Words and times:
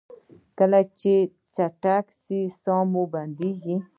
کله 0.57 0.79
چې 0.99 1.13
چټک 1.55 2.05
ځئ 2.23 2.41
ساه 2.61 2.83
مو 2.91 3.03
بندیږي؟ 3.13 3.75